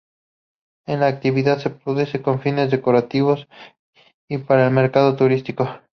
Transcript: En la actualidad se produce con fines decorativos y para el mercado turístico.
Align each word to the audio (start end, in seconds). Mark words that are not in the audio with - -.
En 0.87 0.99
la 1.01 1.05
actualidad 1.09 1.59
se 1.59 1.69
produce 1.69 2.23
con 2.23 2.41
fines 2.41 2.71
decorativos 2.71 3.47
y 4.27 4.39
para 4.39 4.65
el 4.65 4.73
mercado 4.73 5.15
turístico. 5.15 5.69